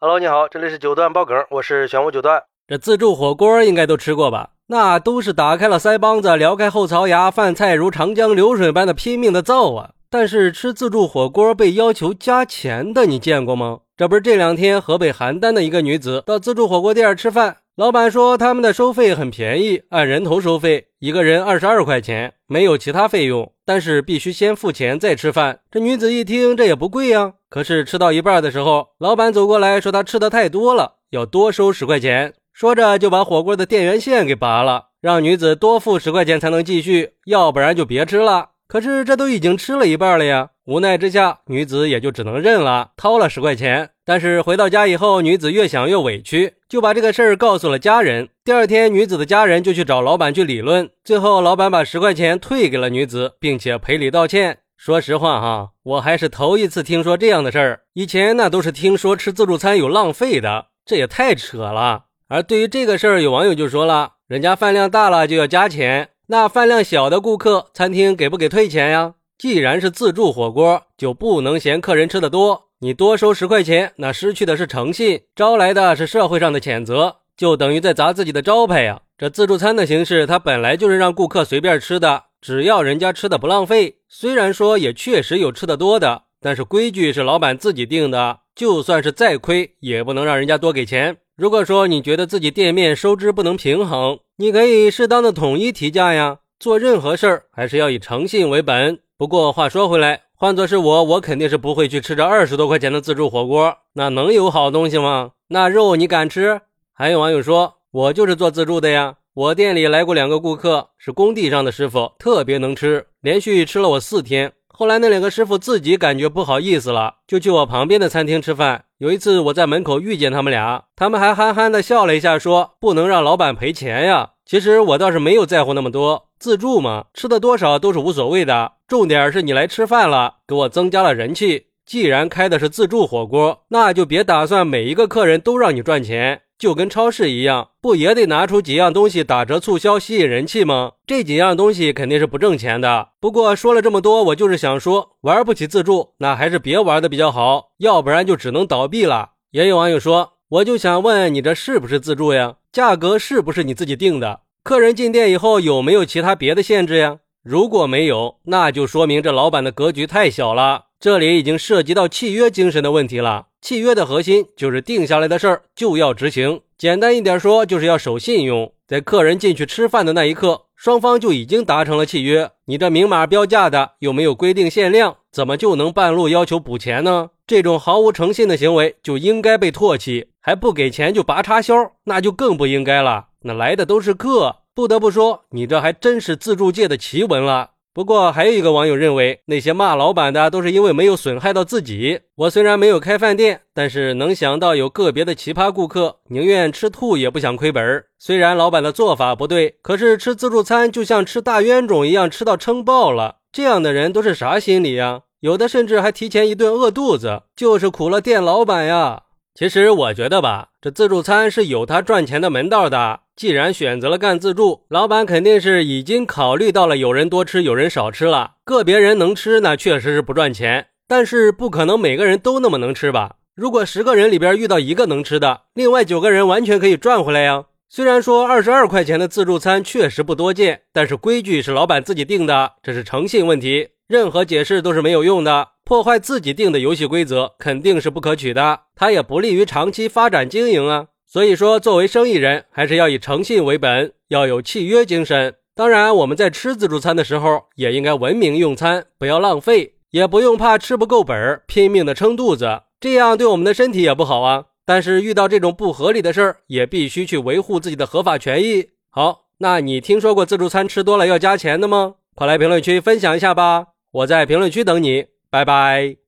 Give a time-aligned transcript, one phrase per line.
[0.00, 2.40] Hello，你好，这里是九段爆梗，我是玄武九段。
[2.68, 4.50] 这自助火锅应该都吃过吧？
[4.68, 9.90] 那都是打开了腮帮子，撩开后槽牙，饭菜如长江流水般的拼命的造啊！
[10.10, 13.80] 但是吃自助火锅被要求加钱的，你见过吗？
[13.96, 17.58] 这不是这两天河北邯郸的一个女子到自助火锅店吃饭。
[17.76, 25.60] 老板说他们的收费很便宜，按人头收费，一个人二十二块钱，没有其他费用，但是必须先付钱再吃饭。
[25.70, 27.34] 这女子一听，这也不贵呀。
[27.48, 32.34] 可是吃到一半的时候，老板走过来说她吃的太多了，要多收十块钱。
[32.52, 38.48] 说着就把火锅的电源线给拔了，让女子多付十块钱才能继续，要不然就别吃了。
[38.68, 43.90] 可是这都已经吃了一半了呀，无奈之下，女子也就只能认了，掏了十块钱。
[44.04, 48.28] 但是回到家以后，女子越想越委屈，就把这个事儿告诉了家人。
[48.44, 54.58] 第二天，女子的家人就去找老板去理论，最后老板把十块钱退给了女子，并且赔礼道歉。
[54.76, 62.04] 说实话哈，我还是头一次听说这样的事儿，以前那都是听说吃自助餐有浪费的，这也太扯了。
[62.28, 66.10] 而对于这个事儿，有网友就说了，人家饭量大了就要加钱。
[66.30, 69.14] 那饭量小的顾客，餐厅给不给退钱呀？
[69.38, 72.66] 既然是自助火锅，就不能嫌客人吃的多。
[72.80, 79.00] 你多收十块钱，那失去的是诚信，招来的是社会上的谴责，就等于在砸自己的招牌呀。
[79.16, 84.00] 这自助餐的形式，它本来就是让顾客随便吃的，只要人家吃的不浪费。
[84.06, 91.16] 虽然说也确实有吃的多的，但是规矩是老板自己定的，就算是再亏，也不能让人家多给钱。
[91.38, 96.38] 如果说你觉得自己店面收支不能平衡，你可以适当的统一提价呀。
[96.60, 99.00] 做任何事儿还是要以诚信为本。
[99.16, 105.32] 不过话说回来，换做是我，我肯定是不会去吃这二十多块钱的自助火锅，那能有好东西吗？
[105.48, 106.60] 那肉你敢吃？
[106.92, 114.52] 还有网友说，我就是做自助的呀，我店里来过两个顾客，是工地上的师傅，特别能吃，连续吃了我四天。
[114.78, 118.84] 后来那两个师傅自己感觉不好意思了，就去我旁边的餐厅吃饭。
[118.98, 124.34] 有一次我在门口遇见他们俩，他们还憨憨的笑了一下，说不能让老板赔钱呀。
[124.46, 131.64] 其实我倒是没有在乎那么多，自助嘛，吃的多少都是无所谓的，重点是你来吃饭了，给我增加了人气。
[131.84, 136.42] 既然开的是自助火锅，那就别打算每一个客人都让你赚钱。
[136.58, 140.92] 就跟超市一样，不也得拿出几样东西打折促销，吸引人气吗？
[141.06, 143.10] 这几样东西肯定是不挣钱的。
[143.20, 149.30] 不过说了这么多，我就是想说，玩不起自助，那还是别玩的比较好，要不然就只能倒闭了。
[149.52, 152.56] 也有网友说，我就想问你，这是不是自助呀？
[152.72, 154.40] 价格是不是你自己定的？
[154.64, 157.18] 客人进店以后有没有其他别的限制呀？
[157.44, 160.86] 如果没有，那就说明这老板的格局太小了。
[161.00, 163.46] 这里已经涉及到契约精神的问题了。
[163.60, 168.72] 契约的核心就是定下来的事儿就要执行，简单一点说，就是要守信用。
[168.86, 172.50] 在客人进去吃饭的那一刻，双方就已经达成了契约。
[172.66, 177.30] 你这明码标价的又没有规定限量，怎么就能半路要求补钱呢？
[177.46, 183.26] 这种毫无诚信的行为就应该被唾弃，还不给钱就拔插销，那就更不应该了。
[183.42, 187.70] 那来的都是客，不得不说，你这还真是自助界的奇闻了。
[187.98, 192.20] 不过还有一个网友认为，那些骂老板的都是因为没有损害到自己。
[192.36, 198.04] 我虽然没有开饭店，但是能想到有个别的奇葩顾客宁愿吃吐也不想亏本。
[198.16, 203.38] 虽然老板的做法不对，可是吃自助餐就像吃大冤种一样，吃到撑爆了。
[203.50, 205.22] 这样的人都是啥心理呀？
[205.40, 209.22] 有的甚至还提前一顿饿肚子，就是苦了店老板呀。
[209.56, 213.22] 其实我觉得吧，这自助餐是有他赚钱的门道的。
[213.38, 218.54] 既然选择了干自助，老板肯定是已经考虑到了有人多吃，有人少吃了。
[218.64, 223.36] 个别人能吃，那确实是不赚钱，但是不可能每个人都那么能吃吧？
[223.54, 227.66] 如果十个人里边遇到一个能吃的，另外九个人完全可以赚回来呀。
[227.88, 235.68] 虽然说二十二块钱的自助餐确实不多见，但是规矩是老板自己定的，这是诚信问题，任何解释都是没有用的。
[235.84, 241.06] 破坏自己定的游戏规则肯定是不可取的，它也不利于长期发展经营啊。
[241.30, 245.56] 所以说，作为生意人，还是要以诚信为本，要有契约精神。
[245.74, 254.64] 当然，我们在吃自助餐的时候，也应该文明用餐，不要浪费，也不用怕吃不够本儿，拼命的撑肚子，这样对我们的身体也不好啊。
[254.86, 258.88] 但是遇到这种不合理的事儿，也必须去维护自己的合法权益。
[259.10, 262.14] 好，那你听说过自助餐吃多了要加钱的吗？
[262.34, 266.27] 快来评论区分享一下吧，我在评论区等你，拜拜。